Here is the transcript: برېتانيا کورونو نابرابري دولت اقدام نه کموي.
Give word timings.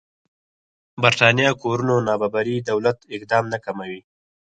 برېتانيا 1.01 1.49
کورونو 1.61 1.95
نابرابري 2.07 2.55
دولت 2.69 2.97
اقدام 3.15 3.43
نه 3.53 3.57
کموي. 3.65 3.99